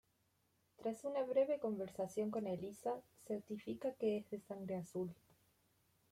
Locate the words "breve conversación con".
1.21-2.47